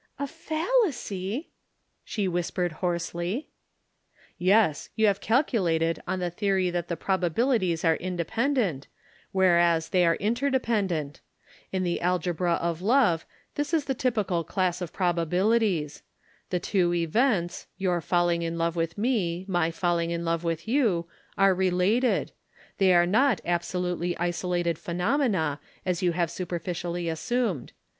[0.17, 1.51] "A fallacy!"
[2.03, 3.49] she whispered hoarsely.
[4.39, 8.87] "Yes, you have calculated on the theory that the probabilities are independent,
[9.31, 11.21] whereas they are interdependent.
[11.71, 16.01] In the algebra of love this is the typical class of probabilities.
[16.49, 21.05] The two events your falling in love with me, my falling in love with you
[21.37, 22.31] are related;
[22.79, 27.73] they are not absolutely isolated phenomena as you have superficially assumed.